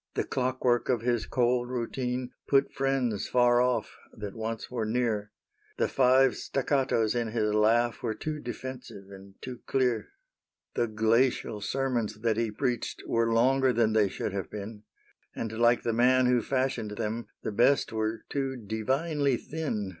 [0.00, 5.30] > The clockwork of his cold routine Put friends far ofF that once were near;
[5.76, 10.08] The five staccatos in his laugh Were too defensive and too clear;
[10.72, 14.84] The glacial sermons that he preached Were longer than they should have been;
[15.36, 19.98] And, like the man who fashioned them, The best were too divinely thin.